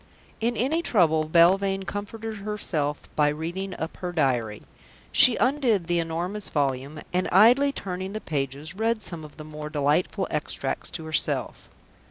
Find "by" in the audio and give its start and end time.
3.15-3.29